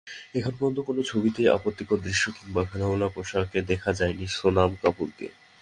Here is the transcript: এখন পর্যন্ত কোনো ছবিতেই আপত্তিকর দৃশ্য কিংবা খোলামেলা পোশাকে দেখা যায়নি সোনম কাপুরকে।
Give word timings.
এখন 0.35 0.53
পর্যন্ত 0.57 0.79
কোনো 0.79 1.01
ছবিতেই 1.03 1.47
আপত্তিকর 1.47 1.99
দৃশ্য 2.01 2.25
কিংবা 2.31 2.61
খোলামেলা 2.65 3.07
পোশাকে 3.07 3.59
দেখা 3.61 3.91
যায়নি 3.93 4.25
সোনম 4.29 4.71
কাপুরকে। 4.81 5.27